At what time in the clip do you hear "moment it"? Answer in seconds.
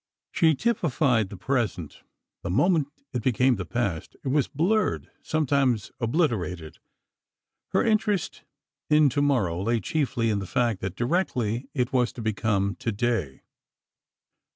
2.49-3.21